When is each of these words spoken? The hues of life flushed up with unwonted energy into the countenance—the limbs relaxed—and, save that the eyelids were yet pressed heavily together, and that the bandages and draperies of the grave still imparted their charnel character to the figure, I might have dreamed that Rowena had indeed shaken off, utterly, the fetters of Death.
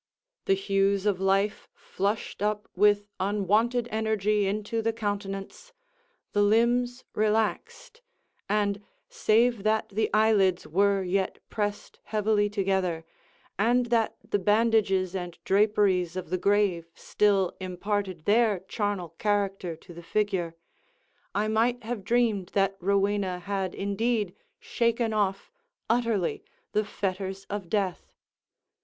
The 0.45 0.55
hues 0.55 1.05
of 1.05 1.21
life 1.21 1.69
flushed 1.75 2.41
up 2.41 2.67
with 2.75 3.05
unwonted 3.19 3.87
energy 3.91 4.47
into 4.47 4.81
the 4.81 4.91
countenance—the 4.93 6.41
limbs 6.41 7.03
relaxed—and, 7.13 8.81
save 9.09 9.61
that 9.61 9.89
the 9.89 10.09
eyelids 10.11 10.65
were 10.65 11.03
yet 11.03 11.37
pressed 11.51 11.99
heavily 12.05 12.49
together, 12.49 13.05
and 13.59 13.85
that 13.91 14.15
the 14.27 14.39
bandages 14.39 15.15
and 15.15 15.37
draperies 15.45 16.15
of 16.15 16.31
the 16.31 16.39
grave 16.39 16.89
still 16.95 17.53
imparted 17.59 18.25
their 18.25 18.61
charnel 18.67 19.09
character 19.19 19.75
to 19.75 19.93
the 19.93 20.01
figure, 20.01 20.55
I 21.35 21.47
might 21.47 21.83
have 21.83 22.03
dreamed 22.03 22.47
that 22.53 22.75
Rowena 22.79 23.37
had 23.41 23.75
indeed 23.75 24.33
shaken 24.59 25.13
off, 25.13 25.51
utterly, 25.91 26.43
the 26.71 26.85
fetters 26.85 27.45
of 27.51 27.69
Death. 27.69 28.11